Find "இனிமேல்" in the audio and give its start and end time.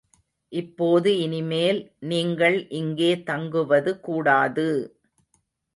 1.17-1.81